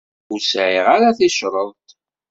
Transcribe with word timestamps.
Ur 0.31 0.39
sɛiɣ 0.41 0.85
ara 0.95 1.17
ticreḍt. 1.17 1.87